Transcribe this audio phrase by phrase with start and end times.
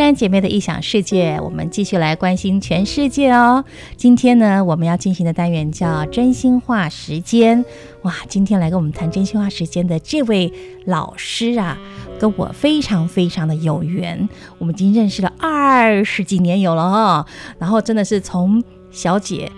[0.00, 3.62] 后山姐妹的异想世界，我们继续来关心全世界哦。
[3.98, 7.62] 今天呢，我们要进行的单元叫真心话时间。
[8.02, 10.50] 哇，今天来跟我们谈真心话时间的这位
[10.86, 11.76] 老师啊，
[12.18, 17.26] 跟我非常非常的有缘，我们已经认识了二十几年有了哦。
[17.58, 19.52] 然后真的是从小姐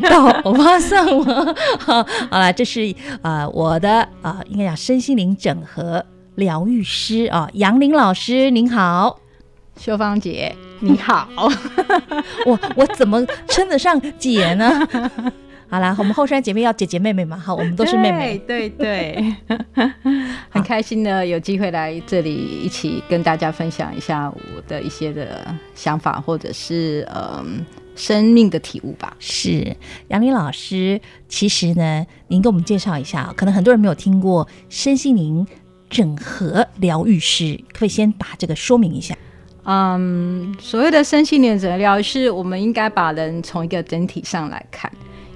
[0.00, 1.54] 到欧巴桑了。
[1.78, 6.02] 好，了，这是呃我的啊、呃，应该讲身心灵整合
[6.36, 9.18] 疗愈师啊，杨林老师您好。
[9.78, 11.28] 秀芳姐，你好，
[12.46, 14.86] 我我怎么称得上姐呢？
[15.68, 19.56] 好啦，我们后山姐妹要姐姐妹妹嘛，好，我们都是妹妹，对对，对
[20.48, 29.16] 很开心呢有机会来这里一起跟大家分享一下我的一些的想法，或者是嗯生命的体悟吧。
[29.18, 29.76] 是
[30.08, 35.44] 杨伶老师，其实呢，您给我们介绍一下，可能很多人没有听过身心灵
[35.90, 39.16] 整合疗愈师，可不可以先把这个说明一下？
[39.68, 44.88] 嗯，所谓的身心灵诊疗是我们应该把人从一个整体上来看，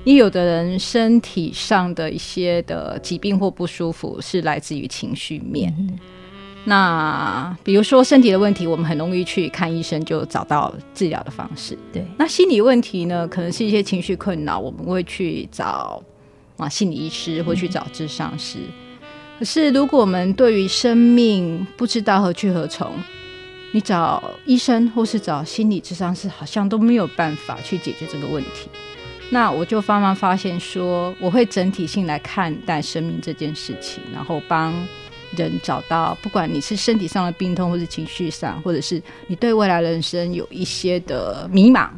[0.05, 5.75] 因为有的人身体上的一些的疾病或不舒服是来自于情绪面。
[5.77, 5.98] 嗯、
[6.64, 11.77] 那比如说身体的问题，我们很容易去看医生就找到治疗的方式。
[11.92, 16.01] 对，那心理问题呢，可能是一些情绪困扰，我们会去找
[16.56, 18.58] 啊心理医师或去找咨商师。
[18.61, 19.08] 嗯、
[19.41, 22.92] 可是如果我们对于生命不知道何去何从，
[23.73, 28.69] 你找医生或是找心理咨商师，好像都没有办法去解决这个问题。
[29.31, 34.75] 那我就慢慢发现说，我会整体性来看待生命这件事情，然后帮
[35.36, 41.91] 人找到，不管你是身体上的病痛，或是情绪上，或者是你对未来人生有一些的迷茫，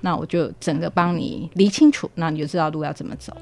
[0.00, 3.32] 那我就整个帮你理清楚，那你就知道路要怎么走。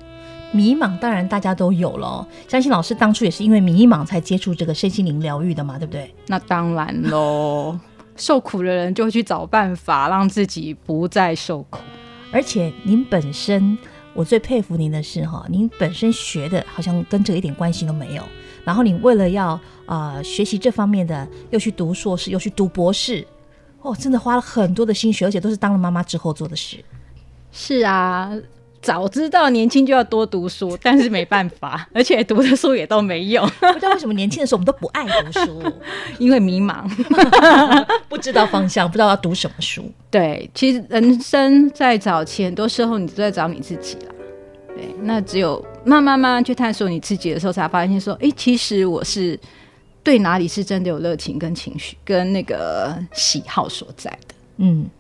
[0.53, 6.15] 迷茫当然大家都有了，相信老师当初也是因为迷茫才接触这个身心灵疗愈的嘛，对不对？
[6.27, 7.79] 那当然喽，
[8.17, 11.81] 受苦的人就会去找办法让自己不再受苦。
[12.31, 13.77] 而且您本身，
[14.15, 18.23] 我最佩服您的是哈，您本身学的好像跟这一点关系都没有，
[18.65, 19.49] 然后你为了要
[19.87, 23.27] 啊、呃、学习这方面的，又去读硕士，又去读博士，
[23.81, 26.85] 哦，真的花了很多的心血，而且都是当了妈妈之后做的事。
[27.51, 28.31] 是啊。
[28.83, 33.49] 早知道年轻就要多读书，但是没办法，而且读的书也都没用。
[33.61, 35.63] 不知道为什么年轻的时候我们都不爱读书，
[36.19, 36.83] 因为迷茫，
[38.11, 39.89] 不知道方向，不知道要读什么书。
[40.11, 44.13] 对，其实人生在早期，很多时候你都在找你自己啦。
[44.75, 49.39] 对，那只有慢慢慢慢去探索你自己的时候，才发现说，哎、欸，其实我是
[50.03, 54.35] 对哪里是真的有热情跟情绪跟那个喜好所在的。
[54.57, 54.91] 嗯，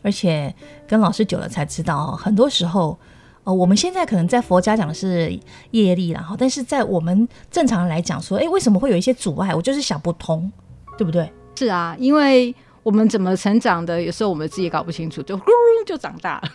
[0.00, 0.54] 而且
[0.86, 2.96] 跟老师久了才知道，很多时候。
[3.44, 5.36] 哦，我们现在可能在佛家讲的是
[5.72, 9.54] 业力，然后，但是在我们正常人来讲说，哎，为什么会有一些阻碍？
[9.54, 10.50] 我就是想不通，
[10.96, 11.28] 对不对？
[11.56, 16.48] 是啊，因为我们怎么成长的，有时候我们自己也搞不清楚，就咕噜就长大了，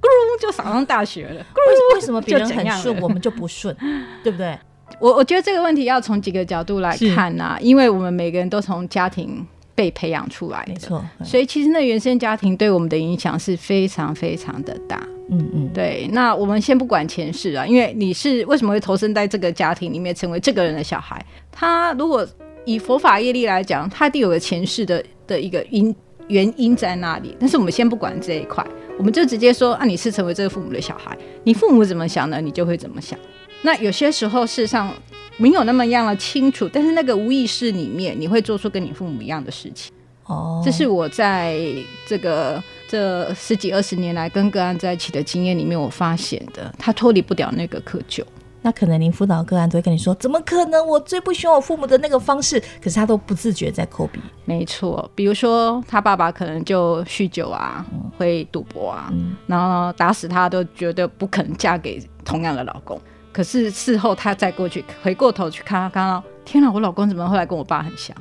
[0.00, 3.74] 咕噜就考上大学了，咕噜为什么别人很顺，我们就不顺，
[4.22, 4.58] 对不对？
[5.00, 9.44] 我我觉得这个问题要从几个角度来看呐、啊，因为我们每个人都从家庭
[9.74, 15.06] 被培养出来的，没错，所以其实那原生家庭对我们的影响是非常非常的大。
[15.30, 21.24] 嗯嗯，对，那我们先不管前世啊，因为你是为什么会投身在这个家庭里面，成为这个人的小孩？
[21.50, 22.26] 他如果
[22.66, 25.94] 以佛法业力来讲，他一定有个前世的的一个因
[26.28, 27.34] 原因在那里。
[27.40, 28.64] 但是我们先不管这一块，
[28.98, 32.38] 我们就直接说啊，你是成为这个父母的小孩，你父母怎么想呢？
[32.40, 33.18] 你就会怎么想。
[33.64, 34.94] 那有些时候事实上
[35.38, 39.92] 没有那么样的清楚，但是那个无意识里面，你会做出跟你父母一样的事情。
[40.26, 41.58] 哦，这是我在
[42.06, 42.62] 这个。
[42.86, 48.22] 这十几二十年来跟个案在一起的经验里面，我发现的，他脱离不了那个窠臼。
[48.62, 50.86] 那可能您辅导个案都会跟你说，怎么可能？
[50.86, 54.20] 我最不喜欢我父母的那个方式，可是他都不自觉在抠鼻。
[54.44, 63.00] 没错，比如说他爸爸可能就酗酒啊，嗯、会赌博啊，嗯、然后打死他都觉得不可能嫁给同样的老公。
[63.34, 68.16] 可是事后他再过去回过头去看，他看到天哪，我老公怎么后来跟我爸很像？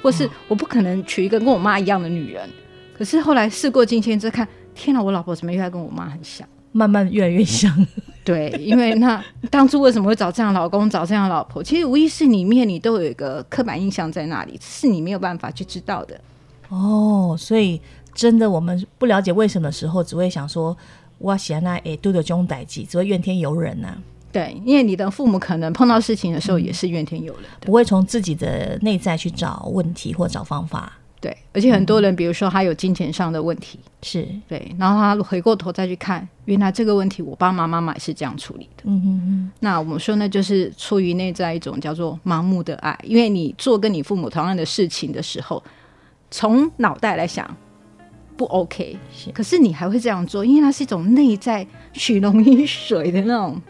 [0.00, 2.48] 或是我不可能娶一个跟我妈一样的女人。
[2.96, 6.46] 可是后来事过境迁，再看，天哪，我老婆怎么越来跟我妈很像？
[6.70, 7.86] 慢慢越来越像。
[8.24, 9.20] 对，因为那
[9.50, 11.60] 当初为什么会找这样的老公，找这样的老婆？
[11.60, 16.20] 其实无意识里面你都有一个刻板印象在那里，是你没有办法去知道的。
[16.68, 17.80] 哦，所以
[18.14, 20.76] 真的我们不了解为什么的时候，只会想说，
[21.18, 23.98] 哇，喜安娜诶，都有这种代志，只会怨天尤人呐、啊。
[24.32, 30.90] 对，因为你的父母可能碰到事情的时候也是怨天尤人，嗯、不会从自己的内在去找问题或找方法。
[31.20, 38.82] 对，而且很多人，比如说他有金钱上的问题，是对，然后他回过头再去看，原来这个问题我爸爸妈妈也是这样处理的。
[38.86, 39.50] 嗯嗯嗯。
[39.60, 45.62] 那我们说呢，就是出于内在一种叫做盲目的爱，因为你做跟你父母同样的事情的时候，
[46.30, 47.48] 从脑袋来想
[48.36, 53.62] 不 OK，是，可是你还会这样做，因为它是一种内在血浓于水的那种。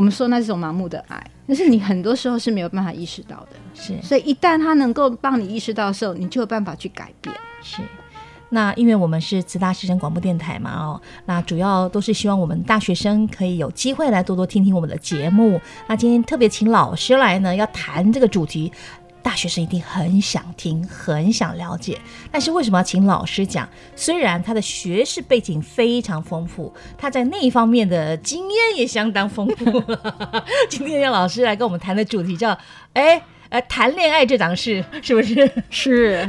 [0.00, 3.48] 我们说那是一种盲目的爱，但是你很多时候是没有办法意识到的。
[3.74, 7.36] 是，所以一旦他能够帮你意识到的时候，你就有办法去改变。
[7.62, 7.82] 是。
[8.48, 15.60] 那因为我们是慈大师生广播电台嘛，哦，那主要都是希望我们大学生可以有机会来多多听听我们的节目。
[15.86, 18.72] 那今天特别请老师来呢，要谈这个主题，
[19.22, 21.98] 大学生一定很想听，很想了解。
[22.30, 23.68] 但是为什么要请老师讲？
[23.94, 29.82] 虽然他的学士背景非常丰富，他在那一方面的经验也相当丰富。
[30.68, 32.56] 今天让老师来跟我们谈的主题叫，
[32.94, 33.22] 哎。
[33.50, 35.50] 呃，谈恋爱这档事是不是？
[35.70, 36.24] 是，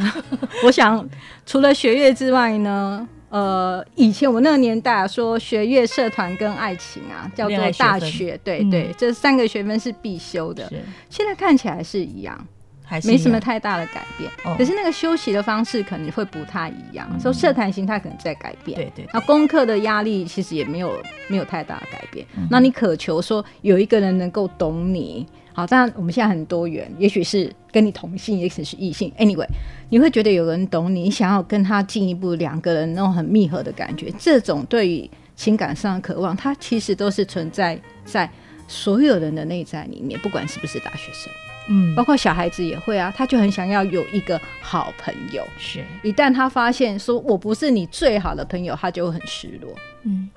[0.66, 1.08] 我想
[1.46, 10.68] 除了学业之外呢，呃，以前我那个年代啊，说学业、社团跟爱情啊，叫做大学，学对对，嗯、这三个学分是必修的。
[11.12, 12.48] 现在看起来是一样，
[12.92, 14.30] 还没什么太大的改变。
[14.44, 18.78] 哦、可是那个休息的方式可能会不太一样，说、嗯、社团形态可能在改变。
[18.78, 20.98] 对对，对，那功课的压力其实也没有
[21.30, 22.26] 没有太大的改变。
[22.36, 25.26] 嗯、那你渴求说有一个人能够懂你。
[25.54, 29.12] 好，当然我们现在很多元，也许是跟你同性，也许是异性。
[29.18, 29.46] Anyway，
[29.90, 38.30] 你会觉得有人懂你，你想要跟他进一步两个人那种很密合的感觉，这种对于情感上的渴望，它其实都是存在在
[38.70, 41.30] 所有人的内在里面，不管是不是大学生，
[41.68, 45.48] 嗯，包括小孩子也会啊，他就很想要有一个好朋友。
[45.58, 49.74] 是，一旦他发现说我不是你最好的朋友，他就会很失落。
[50.04, 50.30] 嗯。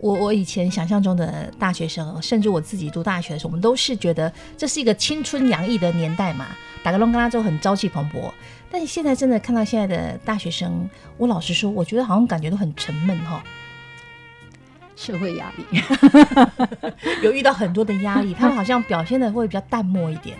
[0.00, 6.46] 我我以前想象中的大学生，甚至我自己读大学的时候，我们都是觉得这是一个青春洋溢的年代嘛，
[6.84, 8.32] 打个龙跟他就很朝气蓬勃。
[8.70, 13.42] 但是现在真的看到现在的大学生，我老实说，我觉得好像感觉都很沉闷哈。
[14.98, 15.64] 社会压力
[17.22, 20.36] 有遇到很多的压力， 他们好像表现的会比较淡漠一点。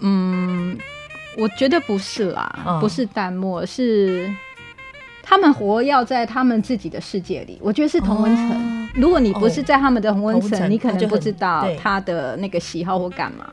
[0.00, 0.78] 嗯，
[1.36, 4.28] 我觉得不是啦，嗯、不是淡漠是。
[5.22, 8.50] 他们活要在他们自己的世界里，我觉得是同温层。
[8.50, 13.48] 哦、如果你不是在他们的同温层，你可能不知道他的那个喜好或干嘛。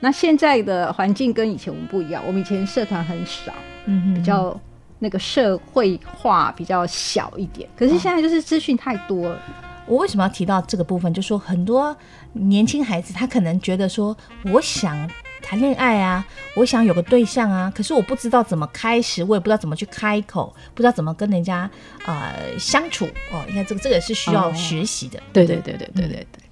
[0.00, 3.52] 那现在的环境跟以前我们不一样，我们以前社团很少，
[3.84, 4.58] 嗯，比较
[4.98, 7.68] 那个社会化比较小一点。
[7.76, 9.36] 可是现在就是资讯太多了。
[9.36, 9.40] 哦、
[9.86, 11.12] 我为什么要提到这个部分？
[11.12, 11.96] 就是说很多
[12.32, 14.16] 年轻孩子他可能觉得说，
[14.52, 15.08] 我想。
[15.40, 21.70] 谈恋爱啊，我想有个对象啊，可是我不知道怎么开始，我也不知道怎么去开口，不知道怎么跟人家
[22.04, 23.42] 呃相处哦。
[23.46, 25.18] 你看这个这个是需要学习的。
[25.32, 26.42] 对对对对对对对。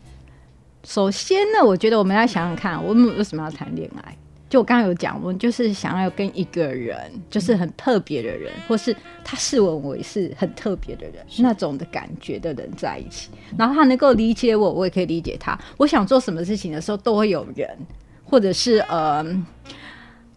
[0.84, 4.16] 首先呢，我觉得我们要想想看，我们为什么要谈恋爱？
[4.48, 8.94] 就我刚刚有讲，我们就是想要跟一个人，就是很特别的人，或是
[9.24, 15.58] 他视我为是很特别的人，那种的感觉的人在一起，然后他能够理解我，我也可以理解他。
[15.76, 17.68] 我想做什么事情的时候，都会有人。
[18.28, 19.24] 或者是呃，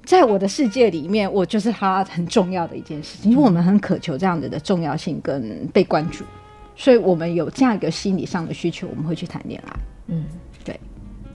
[0.04, 6.24] 在我的世界里面，我就是他很重要的一件事情，因为我们很渴求这样子的重要性跟被关注，
[6.76, 9.74] 所以我们有这样一个心理上的需求，我们会去谈恋爱。
[10.06, 10.24] 嗯，
[10.64, 10.80] 对。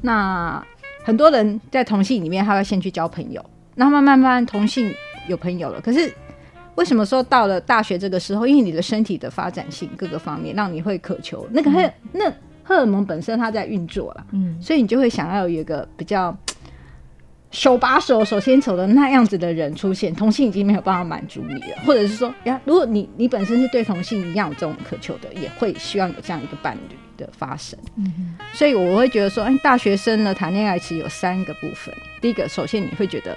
[0.01, 0.65] 那
[1.05, 3.45] 很多人在同性里面，他要先去交朋友，
[3.77, 4.93] 那慢慢慢同性
[5.29, 5.81] 有朋友了。
[5.81, 6.13] 可是
[6.75, 12.33] 为什么说到了大学这个时候，因为你的身体的发展性各个方面，让你会渴求那个荷、嗯、那。
[12.67, 16.35] 荷尔蒙本身它在运作了，嗯，所以你就会想要有一个比较
[17.51, 20.15] 手把手、手牵手的那样子的人出现。
[20.15, 27.79] 同性已经没有办法满足你了，或者是说，呀，如果你你本身是对同性一样有这种渴求的，也会希望有这样一个伴侣的发生。
[27.97, 31.95] 嗯，所以我会觉得说，哎，大学生呢谈恋爱其实有三个部分。
[32.21, 33.37] 第一个，首先你会觉得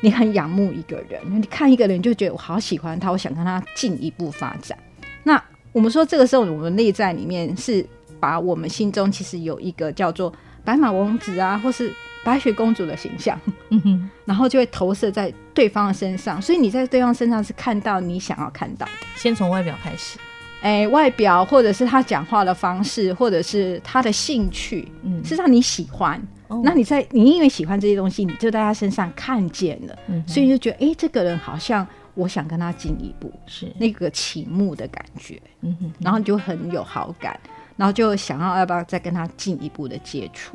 [0.00, 4.78] 你很仰慕一个人，你看一个人就觉得我好喜欢他，我想跟他进一步发展。
[5.22, 5.42] 那
[5.72, 7.86] 我们说这个时候，我们内在里面是。
[8.20, 10.32] 把我们心中其实有一个叫做
[10.64, 11.92] 白马王子啊，或是
[12.22, 13.36] 白雪公主的形象，
[13.70, 18.92] 嗯哼，然后就会投射在对方的身上，所以你在对方身上是看到你想要看到的。
[19.16, 20.20] 先从外表开始，
[20.62, 26.18] 哎，外表或者是他讲话的方式，或者是他的兴趣，嗯，是让你喜欢。
[26.48, 37.38] 哦、那你在你因为喜欢这些东西，你就在他身上看见了，嗯，所以就觉得哎，这个人好像我想跟他进一步，是那个倾慕的感觉，嗯哼，然后你就很有好感。
[37.74, 40.54] 然后就想要要不要再跟他进一步的接触，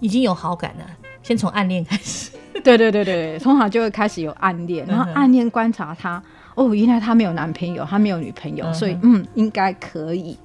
[0.00, 0.86] 已经有好感了，
[1.22, 2.30] 先从暗恋开始。
[2.62, 6.22] 对对对对，通常就会开始有暗恋，然后暗恋观察他，
[6.58, 10.36] 哦，原来他没有男朋友，他没有女朋友，所以嗯，应该可以，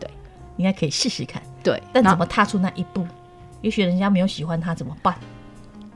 [0.00, 0.10] 对，
[0.56, 1.40] 应该可以试试看。
[1.62, 3.06] 对，但怎么踏出那一步？
[3.60, 5.14] 也许人家没有喜欢他怎么办？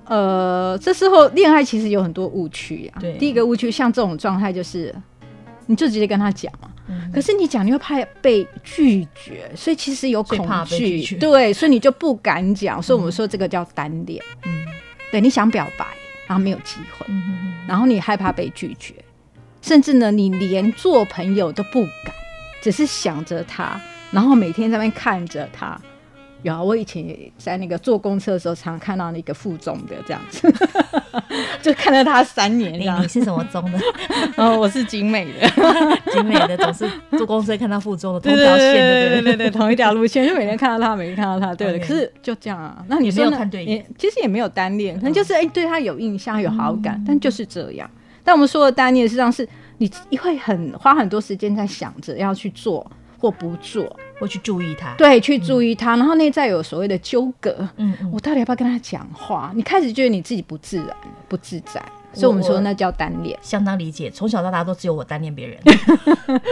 [0.05, 2.93] 呃，这时候恋爱其实有很多误区呀。
[3.01, 4.95] 对，第一个误区像这种状态就是，
[5.67, 6.71] 你就直接跟他讲嘛。
[7.13, 12.81] 可是你讲，你会怕被拒绝，所以其实有恐惧，对，所以你就不敢讲。
[12.81, 14.65] 所以我们说这个叫单恋，嗯，
[15.11, 15.85] 对，你想表白，
[16.29, 17.07] 然后没有机会，
[17.67, 18.95] 然后你害怕被拒绝，
[19.67, 22.15] 甚至呢，你连做朋友都不敢，
[22.63, 23.81] 只是想着他，
[24.13, 25.77] 然后每天在那边看着他。
[26.43, 30.55] 有啊，我以前也在那个坐公车的时候，常看到那个附中的这样子，
[31.61, 32.75] 就看到他三年。
[32.75, 33.81] 你你是什么中的？
[34.37, 35.49] 哦，我是景美的，
[36.13, 41.79] 景美的总是坐公车看到附中的同条线的，对对对对，同一条路线，就每天看到他，每天看到他，对的。
[41.81, 43.49] 可是就这样啊，那你说呢？
[43.53, 47.91] 也其实也没有单恋，可能就是哎对他有印象、有好感，但就是这样。
[48.27, 52.87] 但我们说的单恋，实际上是你会很花很多时间在想着要去做。
[53.19, 59.51] 或不做，或去注意他，对，去注意他，嗯、然后内在有所谓的纠葛，嗯嗯，我到底要不要跟他讲话？
[59.55, 60.89] 你开始觉得你自己不自然、
[61.27, 63.37] 不自在，所以我们说那叫单恋。
[63.41, 65.59] 相当理解，从小到大都只有我单恋别人，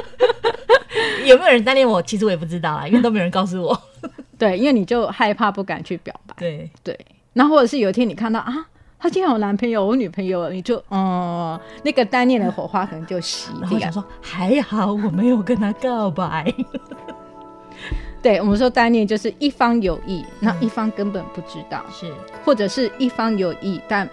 [1.26, 2.00] 有没有人单恋我？
[2.00, 3.78] 其实我也不知道啊，因为都没有人告诉我。
[4.38, 6.34] 对，因为你就害怕，不敢去表白。
[6.38, 6.98] 对对，
[7.34, 8.68] 那或者是有一天你看到啊。
[8.98, 13.68] 他今天有男朋友，我女朋友，你就嗯，那个单恋的火花可能就熄掉。
[13.70, 16.52] 我想说，还好我没有跟他告白。
[18.22, 22.10] 对，我们说单恋就是一方有意，那一方根本不知道，是
[22.44, 24.08] 或者是一方有意但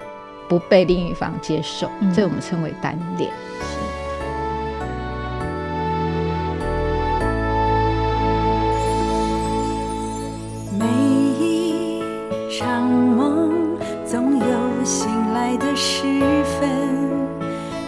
[0.50, 3.32] 不被另一方接受，这我们称为单恋。
[15.51, 16.03] 爱的时
[16.46, 16.70] 分，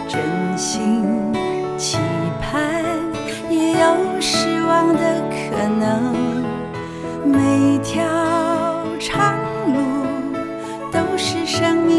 [0.06, 0.20] 真
[0.54, 1.32] 心
[1.78, 1.96] 期
[2.38, 2.84] 盼，
[3.48, 6.14] 也有失望的可能。
[7.24, 8.04] 每条
[9.00, 9.38] 长
[9.72, 9.80] 路
[10.92, 11.93] 都是生命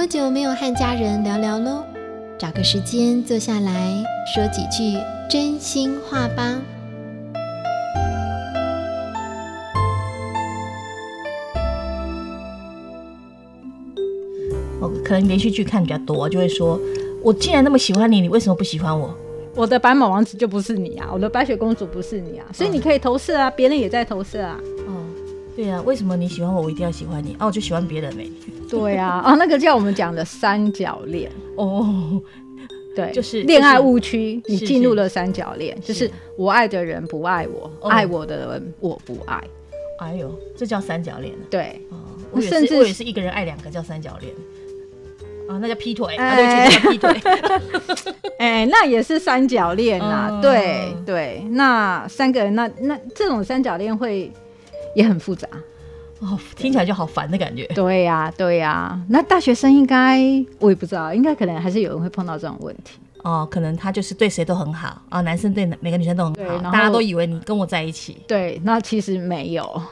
[0.00, 1.84] 多久没有和家人聊聊喽？
[2.38, 4.02] 找个时间坐下来
[4.34, 6.58] 说几句真心话吧。
[14.80, 16.80] 我可能连续剧看比较多，就会说：
[17.22, 19.14] 我既然那么喜欢你，你为什么不喜欢我？
[19.54, 24.58] 我的白马王子就不是你啊，我的白雪公主不是你啊，所以你可以投射啊，别人也在投射啊。
[24.86, 25.04] 哦，
[25.54, 27.36] 对啊，为什么你喜欢我，我一定要喜欢你？
[27.38, 28.32] 哦，我就喜欢别人没？
[28.70, 32.20] 对啊， 啊，那个叫我们讲的三角恋哦，
[32.94, 39.42] 对，就是恋爱误区，你进入了三角恋，就是我爱的人不爱我，爱我的人我不爱。
[39.98, 41.34] 哎呦，这叫三角恋？
[41.50, 41.80] 对，
[42.30, 44.32] 我甚至我也是一个人爱两个叫三角恋。
[45.48, 47.20] 啊，那叫劈腿，啊，对，叫劈腿。
[48.38, 54.32] 哎，那也是三角恋呐，对对，那三个人，那那这种三角恋会
[54.94, 55.48] 也很复杂。
[56.20, 57.66] 哦，听起来就好烦的感觉。
[57.74, 59.00] 对呀、啊，对呀、啊。
[59.08, 60.20] 那大学生应该
[60.58, 62.98] 我也不知道，应该可能还是有人会碰到这种问题。
[63.22, 68.18] 哦，可能他就是对谁都很好啊，男生对每个女生都很好，大家都以为你跟我在一起。
[68.26, 69.82] 对，那其实没有，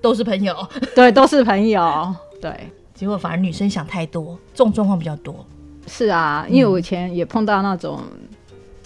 [0.00, 0.56] 都是朋友。
[0.94, 2.14] 对，都是朋友。
[2.40, 2.52] 对，
[2.94, 5.44] 结果反而女生想太多，这种状况比较多。
[5.86, 8.00] 是啊，因为我以前也碰到那种，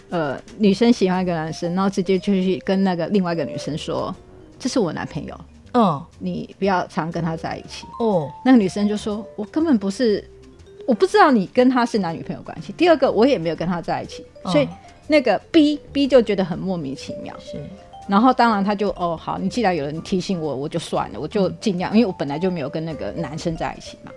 [0.09, 4.15] 嗯、呃，女生喜欢一个男生，然后直接就去跟那个另外一个女生说
[4.59, 5.39] ：“这是我男朋友。”
[5.77, 8.33] 嗯，你不要常跟他在一起哦。
[8.43, 10.25] 那个女生就说：“我根本不是，
[10.89, 12.73] 我不知道你跟他是男女朋友关系。
[12.73, 14.67] 第二个，我也没有跟他在一起，哦、所以
[15.07, 17.35] 那个 B B 就觉得很莫名其妙。
[17.39, 17.61] 是，
[18.09, 24.11] 然后当然他就哦好，你既然有人提醒我，我就算了，我就尽量，嗯、因为我本来就没有跟那个男生在一起嘛。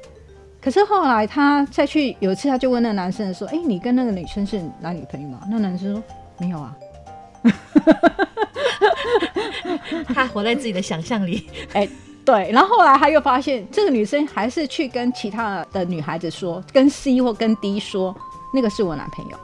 [0.62, 6.04] 可是后来他再去有一次，他就问那个男生说：‘哎、欸，你跟那个女生是男女朋友吗？’那男生说
[6.40, 6.78] ：‘没有啊。’
[10.14, 11.90] 他活在自己的想象里， 哎、欸，
[12.26, 12.52] 对。
[12.52, 18.16] 然后后来他又发现，这个女生还是去跟其他的女孩子说，跟 C 或跟 D 说，
[18.54, 19.38] 那个是我男朋友。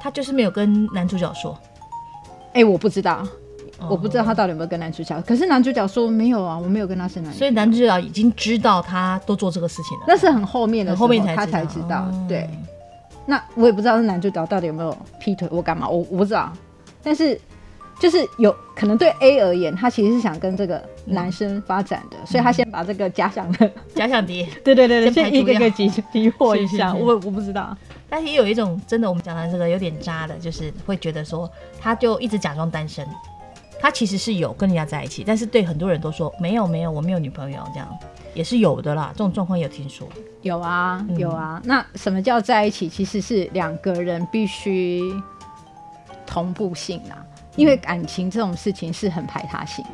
[0.00, 1.56] 他就是没有跟男主角说。
[2.48, 3.26] 哎、欸，我不知道，
[3.88, 5.18] 我不知道他到底有没有跟男主角。
[5.22, 7.32] 可是男主角说没有啊，我没有跟他是男。
[7.32, 10.04] 所以男主角已经知道他都做这个事情了。
[10.08, 12.10] 那是很后面的，后面才他才知道。
[12.28, 12.50] 对。
[13.24, 15.88] 那我也不知道是男主角到底有没有劈腿，我干嘛？
[15.88, 16.52] 我我不知道。
[17.02, 17.40] 但是。
[17.98, 26.92] 就是有可能对 A 而言，他其实是想跟这个男生发展的，嗯、所以他先把这个假想的 假想敌， 对对对对，先一个一个击击破一下。
[26.92, 27.76] 我我不知道，
[28.08, 31.48] 但是也有一种真的，我们讲的这个有点渣的，就是会觉得说，
[31.80, 33.06] 他就一直假装单身，
[33.80, 37.88] 他其实是有跟人家在一起，但是对很多人都说没有没有，我没有女朋友，这样
[38.34, 39.10] 也是有的啦。
[39.12, 40.08] 这种状况有听说，
[40.40, 41.60] 有啊有啊。
[41.64, 42.88] 那什么叫在一起？
[42.88, 45.00] 其实是两个人必须
[46.26, 47.22] 同步性啊。
[47.56, 49.90] 因为感情这种事情是很排他性的，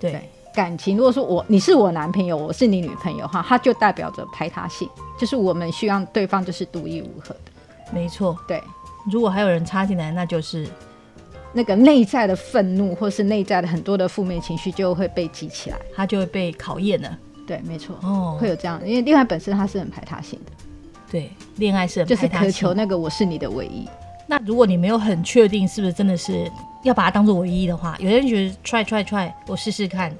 [0.00, 0.22] 对，对
[0.54, 4.88] 感情，如果说我你是我男朋友，我是你女朋友的话，它就代表着排他性，
[5.18, 7.40] 就是我们需要对方就是独一无二的。
[7.92, 8.62] 没错，对。
[9.10, 10.66] 如果还有人插进来，那就是
[11.52, 17.18] 那个内在的愤怒，或是内在的很多的负面情绪就会被激起来，它就会被考验了。
[17.46, 20.52] 对，没错，哦，会有这样，因为恋爱本身它是很排他性的。
[21.10, 23.86] 对，恋爱是很就是渴求那个我是你的唯一。
[24.26, 26.50] 那如果你没有很确定是不是真的是
[26.82, 30.12] 要把它当做唯一的话，有些人觉得 try try try，我试试看，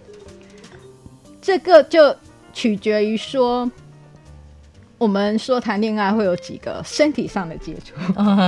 [1.43, 2.15] 这个就
[2.53, 3.71] 取决于说，
[4.99, 7.95] 我们说谈恋爱会有几个身体上的接触。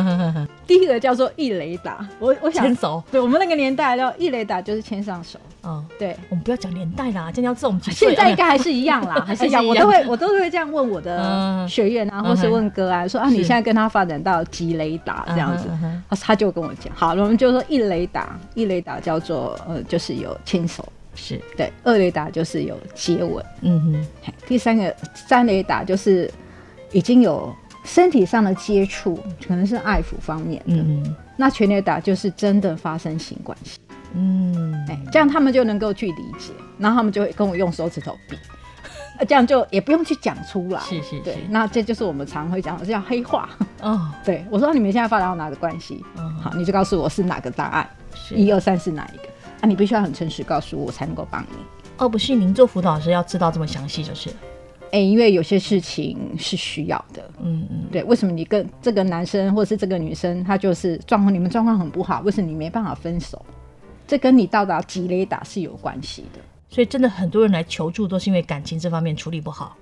[0.67, 5.39] 第一个叫做一雷达，我我想牵手，对我们那个年代叫一雷达就是牵上手。
[5.65, 15.69] 嗯，对，我们不要讲年代啦，今天要这种现在应该还是一样啦， 还是一样，我都会我都会这样问我的学员啊，或是问哥啊，说啊，你现在跟他发展到几雷达这样子，
[16.23, 20.87] 他就跟我讲，好，我们就说一雷达，一雷达叫做呃，就是有牵手，
[21.19, 21.41] 是。
[21.57, 23.83] 对，二雷达就是有接吻，嗯
[24.23, 26.33] 哼，第三个三雷达就是
[26.93, 27.53] 已经有
[27.85, 33.79] 身体上的接触，可能是爱抚方面的，嗯，那全雷达就是真的发生性关系。
[34.15, 38.39] 嗯，哎，这样他们就能够去理解，然后他们就会跟我用手指头比，
[39.27, 40.81] 这样就也不用去讲出来。
[40.81, 43.51] 是是是，对，那这就是我们常会讲的，叫黑话。
[43.83, 46.03] 哦，对，我说你们现在发展到哪个关系？
[46.17, 47.89] 嗯，好，你就告诉我是哪个答案，
[48.31, 49.28] 一二三是哪一个？
[49.61, 51.57] 啊，你必须要很诚实告诉我，我才能够帮你。
[51.99, 54.31] 哦，不是，您做辅导老师要知道这么详细就是。
[54.91, 57.31] 哎，因为有些事情是需要的。
[57.43, 63.45] 嗯嗯，对，为什么你跟这个男生或者是这个女生，他就是状况，你们状况很不好，为什么你没办法分手？
[64.07, 66.41] 这跟你到达吉雷达是有关系的，
[66.71, 69.77] 所以真的很多人来求助都是因为感情这方面处理不好。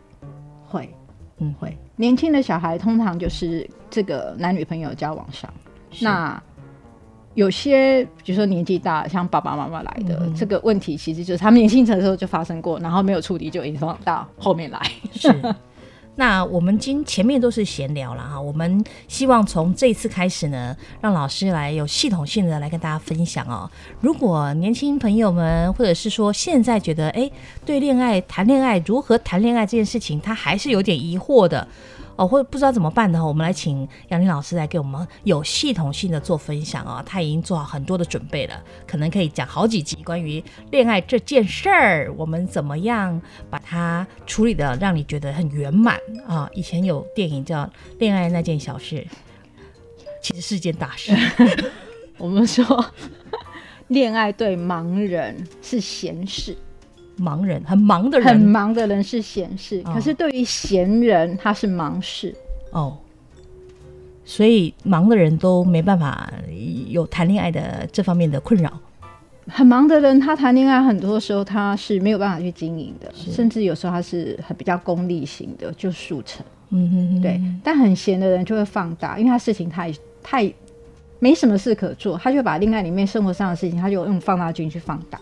[0.66, 0.92] 会，
[1.38, 1.76] 嗯，会。
[1.94, 5.52] 年轻的小孩通常就是这个男女朋友交往上，
[6.00, 6.42] 那
[7.36, 14.80] 有些比如说年纪大，像爸爸妈妈来的、嗯、这个问题，其实就是他们年轻的时候就发生过，然后没有处理就影响到后面来。
[15.12, 15.30] 是，
[16.16, 23.70] 那我们今前面都是闲聊了哈，我们希望从这一次开始呢，让老师来有系统性的来跟大家分享哦。
[24.00, 27.30] 如果年轻朋友们，或者是说现在觉得哎，
[27.66, 31.68] 对恋爱、谈恋爱如何谈恋爱这件事情，他还是有点疑惑的。
[32.16, 37.04] 哦，或者不知道怎么办的话，我们来请杨林老师来给我们有系统性的做分享啊、哦。
[37.06, 46.50] 他已经做好很多的准备了，可能可以讲好几集关于恋爱这件事儿，我们怎么样把它处理的让你觉得很圆满啊？
[46.54, 47.64] 以前有电影叫
[47.98, 48.96] 《恋爱那件小事》，
[50.22, 51.12] 其实是件大事。
[52.16, 52.64] 我们说，
[53.88, 56.56] 恋爱对盲人是闲事。
[57.18, 62.34] 盲人很忙的人，很忙的人是闲事，哦、可是对于闲人他是忙事
[62.72, 62.96] 哦，
[64.24, 66.30] 所以忙的人都没办法
[66.88, 68.72] 有谈恋爱的这方面的困扰。
[69.48, 76.44] 很忙的人，他谈恋爱很多时候他是没有办法去经营的，甚至有时候他是很比较功利型的，就速成。
[76.70, 77.40] 嗯哼哼，对。
[77.62, 80.52] 但很闲的人就会放大，因为他事情太太
[81.20, 85.20] 没什么事可做，他就把恋爱里面生活上的事情，他就用放大镜去放大。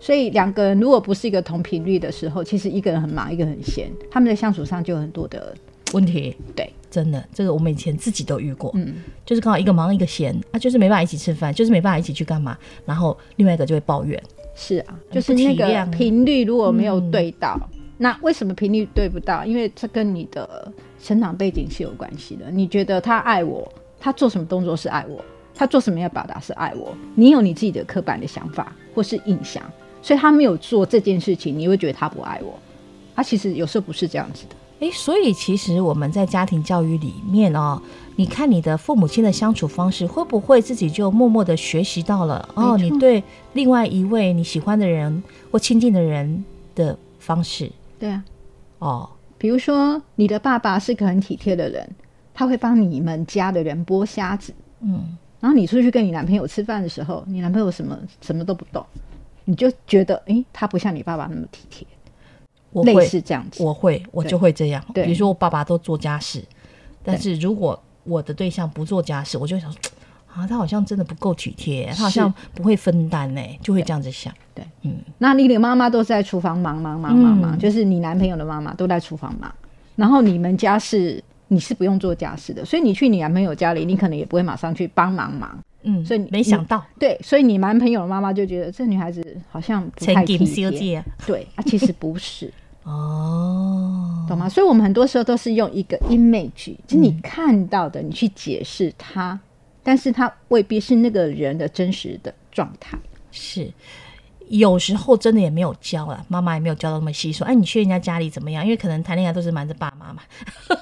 [0.00, 5.54] 所以两个人如果不是一个同频率的时候，其实一个人很忙，一个人很闲，他们在相处上就有很多的
[5.92, 6.36] 问题。
[6.54, 8.70] 对，真的，这个我们以前自己都遇过。
[8.74, 8.94] 嗯，
[9.26, 12.56] 就是刚好一个忙一个闲，啊，就是没办法一起吃饭，就是没办法一起去干嘛，
[12.86, 14.22] 然后另外一个就会抱怨。
[14.54, 19.44] 是啊，就是那个频率如果没有对到，嗯、那为什么频率对不到？
[19.44, 22.50] 因为这跟你的成长背景是有关系的。
[22.50, 29.62] 你觉得他爱我，他做什么动作是爱我，他做什么要表达是爱我，你有你自己的刻板的想法或是印象。
[30.02, 32.58] 所以他没有做这件事情，你会觉得他不爱我。
[33.14, 34.56] 他其实有时候不是这样子的。
[34.80, 37.82] 诶，所以其实我们在家庭教育里面哦，
[38.14, 42.78] 你看你的父母亲的相处方式，会不会自己就默默的学习到了哦？
[42.78, 43.20] 你对
[43.54, 46.44] 另外一位你喜欢的人或亲近的人
[46.76, 47.68] 的方式？
[47.98, 48.24] 对啊。
[48.78, 51.90] 哦，比如说你的爸爸是个很体贴的人，
[52.32, 54.54] 他会帮你们家的人剥虾子。
[54.80, 55.16] 嗯。
[55.40, 58.86] 然后你出去跟你男朋友吃饭的时候，你男朋友什么什么都不懂。
[59.48, 61.86] 你就觉得，哎、欸，他不像你爸爸那么体贴，
[62.70, 64.84] 我会类似这样子，我会，我就会这样。
[64.92, 66.44] 比如说我爸爸都做家事，
[67.02, 69.80] 但是如果我的对象不做家事，我就想说，
[70.34, 74.30] 啊，他好像真的不够体贴，他好像不会分担呢，就会这样子想。
[74.54, 79.50] 对，嗯，那你的妈妈都在厨房忙忙忙忙忙，嗯、就是你男朋友的妈妈都在厨房忙，
[79.96, 85.58] 然后你们家是你是不用做家事的，所以你去你男朋友家里，你可能也不会马上去帮忙忙。
[85.82, 92.52] 嗯，所以你没想到，对，所以你男朋友的妈妈就觉得这女孩子好像不太体贴，对啊，其实不是
[92.84, 94.48] 哦，懂吗？
[94.48, 99.40] 所以我们很多时候都是用一个 image，就是你看到的，你去解释它，嗯、
[99.82, 102.98] 但是它未必是那个人的真实的状态。
[103.30, 103.70] 是，
[104.50, 108.64] 有时候真的也没有教了，妈妈也没有教到那么细，说，哎，你去人家家里怎么样？
[108.64, 110.22] 因为可能谈恋爱都是瞒着爸妈嘛。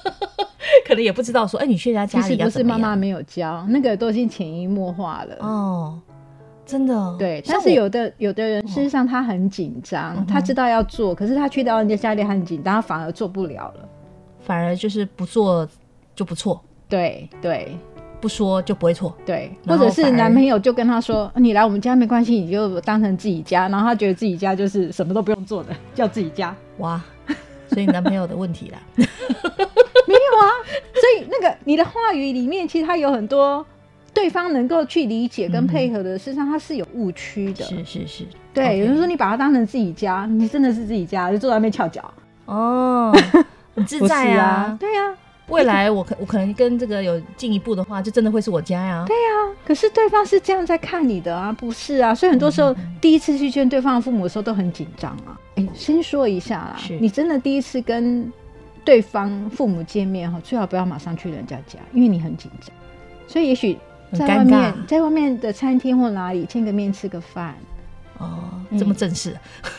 [0.87, 5.37] 可能也不知道说，哎、欸，你去人家家里，不是妈妈没有教，那个都已经潜移默化了。
[5.41, 6.01] 哦，
[6.65, 7.43] 真的，对。
[7.47, 13.89] 但是有的有的人，事实上他很紧张，哦、他知道要做，可是他去到人家家里很紧张，他反而做不了了，
[14.41, 15.69] 反而就是不做
[16.15, 16.61] 就不错。
[16.89, 17.77] 对对，
[18.21, 19.17] 不说就不会错。
[19.25, 26.55] 对，或者是男朋友就跟他说，你来我们家没关系，你就当成自己家，然后他觉得自己家就是什么都不用做的， 叫自己家。
[26.79, 27.01] 哇，
[27.71, 28.79] 所以男朋友的问题啦。
[28.97, 30.47] 没有啊，
[30.95, 33.65] 所以那个你的话语里面，其实他有很多
[34.15, 37.65] 对方能够去理解跟配合的，事实上他是有误区的。
[37.65, 38.25] 是是是，
[38.55, 42.03] 对，有人说你把它当成自己家，你真的是自己家，就坐在那边翘脚
[42.47, 43.13] 哦，
[43.75, 44.77] 很自在啊。
[44.81, 45.15] 对呀，
[45.49, 49.05] 未来我可我可能跟这个有进一步的话，就真的会是我家呀。
[49.07, 52.15] 对呀，可是对方是这样在看你的啊，不是啊？
[52.15, 55.39] 所以很多时候第一次去见对方的父母的时候都很紧张啊。
[55.57, 58.33] 哎，先说一下啦，你真的第一次跟。
[58.85, 62.71] 对方父母见面哈，最好不要马上去人家家，因为你很紧张。
[63.27, 63.77] 所以也许
[64.13, 67.53] 在外面，在外面的餐厅或哪里见个面吃个饭。
[68.19, 68.45] 哦，
[68.79, 69.37] 这么正式？
[69.65, 69.71] 嗯、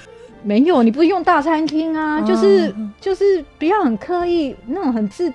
[0.43, 5.31] 没有，你不用大餐厅啊，就是就是不要很刻意，那种很自，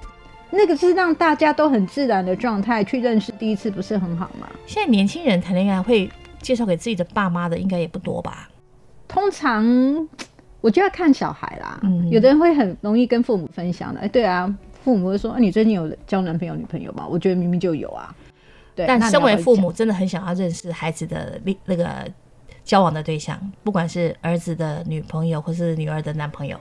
[0.53, 4.49] 那个是让大家都很自然的状态去认识第一次，不是很好吗？
[4.67, 6.09] 现在年轻人谈恋爱会
[6.41, 8.49] 介绍给自己的爸妈的，应该也不多吧？
[9.09, 10.09] 通常。
[10.61, 13.99] 我就要看小孩啦，嗯、有的人会很容易跟父母分享的。
[13.99, 14.49] 哎，对啊，
[14.85, 18.15] 父母会说：“啊，你最近有交男朋友、女朋友吗？”我觉得明明就有啊。
[18.77, 22.09] 对，但身为父母，真的很想要认识孩子的那那个
[22.63, 26.57] 交往的对象，不管是儿子的女朋友或是女儿的男朋友，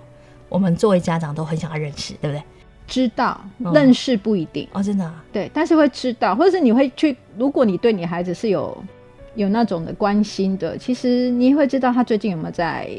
[0.49, 2.43] 我们作为家长都很想要认识，对不对？
[2.91, 3.39] 知道
[3.73, 8.77] 认识不一定、嗯、哦，真的、啊、对，但是会知道，或者是你会去，如果你对你孩子是有
[9.35, 12.89] 有那种的关心的，其实你会知道他最近有没有在。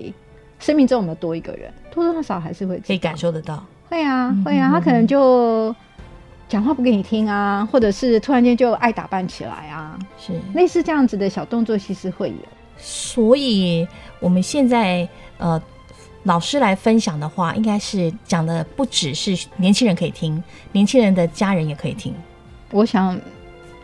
[0.58, 5.74] 生命中有没有多一个人，多多少少还是会可以感受得到，会啊，会啊，他可能就
[6.48, 10.32] 讲话不给你听啊，或者是突然间就爱打扮起来啊，是。
[10.54, 12.36] 类似这样子的小动作，其实会有。
[12.76, 13.84] 所以
[14.20, 15.60] 我们现在呃，
[16.24, 22.14] 老师来分享的话，应该是讲的不只是年轻人可以听，年轻人的家人也可以听。
[22.70, 23.18] 我想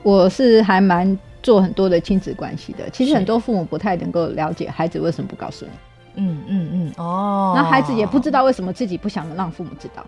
[0.03, 5.70] 我是还蛮做很多的亲子关系的，其实很多父母不太能够了解孩子为什么不告诉你。
[6.14, 10.05] 嗯嗯嗯，哦，那孩子也不知道为什么自己不想让父母知道，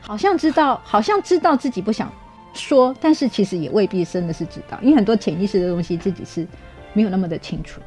[0.00, 2.10] 好像知道，好像知道自己不想
[2.54, 6.46] 说，但是其实也未必真的是知道，因为很多潜意识的东西自己是
[6.92, 7.86] 没有那么的清楚的。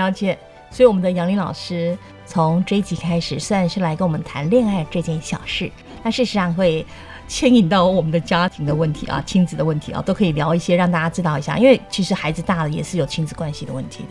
[0.00, 0.38] 了解，
[0.70, 5.70] 所以我们的杨林老师从这一集开始，虽然是来跟我们谈恋爱这件小事，
[6.02, 6.86] 但事实上会
[7.26, 11.58] 牵引到我们的家庭的问题啊、亲子的问题啊，都可以聊一些，让大家知道一下。
[11.58, 14.08] 因为其实孩子大了也是有亲子关系的问题的。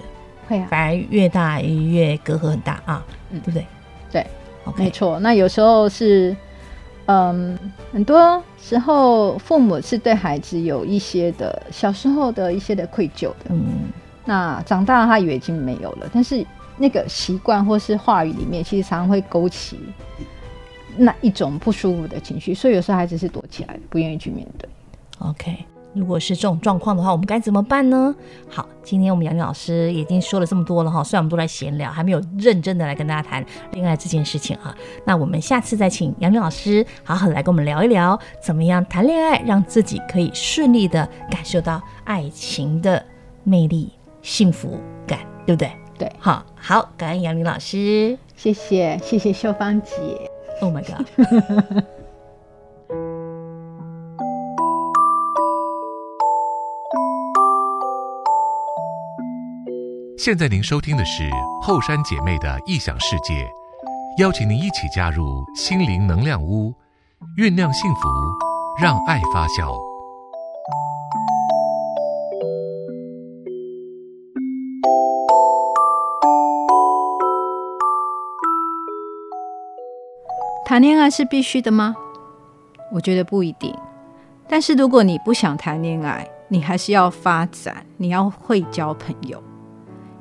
[0.48, 3.66] 会啊，反而越大越隔阂很大啊，嗯，对不对？
[4.12, 4.28] 对.
[4.76, 5.20] 没错。
[5.20, 6.36] 那有时候是，
[7.06, 7.58] 嗯，
[7.92, 13.90] 很多时候父母是对孩子有一些的小时候的一些的愧疚的，嗯。
[14.26, 16.46] 那长大了他以为已经没有了，但是
[16.78, 19.80] 那个习惯或是话语里面，其实常常会勾起
[20.98, 24.70] 那一种不舒服的情绪，所以有时候孩子是躲起来的，不愿意去面对。
[25.20, 25.66] OK。
[25.96, 28.14] 如果是这种状况的话，我们该怎么办呢？
[28.48, 34.74] 好，今天我们杨玲老师已经说了这么多了哈，虽然我们都在闲聊，还没有认真的来跟大家谈恋爱这件事情啊。
[35.04, 43.04] 那我们下次再请杨玲老师好好来跟我们聊一聊，怎么样谈恋爱，让自己可以顺利的感受到爱情的
[43.44, 45.72] 魅力、幸福感，对不对？
[45.98, 49.92] 对，好，好，感恩杨林老师，谢谢，谢谢秀芳姐。
[50.62, 51.06] Oh my god！
[60.18, 61.30] 现在您收听的是
[61.62, 63.50] 后山姐妹的异想世界，
[64.20, 66.74] 邀请您一起加入心灵能量屋，
[67.38, 68.08] 酝酿幸福，
[68.82, 69.89] 让爱发酵。
[80.70, 81.96] 谈恋爱是必须的吗？
[82.92, 83.76] 我觉得不一定。
[84.48, 89.42] 但是如果你不想谈恋爱，你还是要发展，你要会交朋友。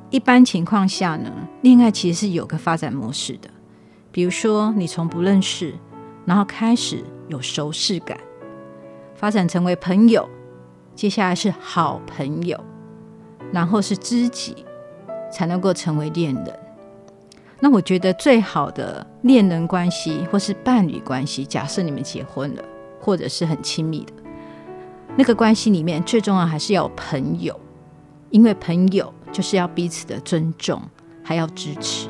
[0.09, 1.31] 一般情况下呢，
[1.61, 3.47] 恋爱其实是有个发展模式的。
[4.11, 5.75] 比如说，你从不认识，
[6.25, 8.17] 然后开始有熟识感，
[9.13, 10.27] 发展成为朋友，
[10.95, 12.59] 接下来是好朋友，
[13.53, 14.65] 然后是知己，
[15.31, 16.59] 才能够成为恋人。
[17.59, 22.63] 那我觉得最好的恋人关系或是伴侣关系，假设你们结婚了，
[22.99, 24.13] 或者是很亲密的，
[25.15, 27.59] 那个关系里面，最重要还是要有朋友，
[28.29, 29.13] 因为朋友。
[29.31, 30.81] 就是要彼此的尊重，
[31.23, 32.09] 还要支持。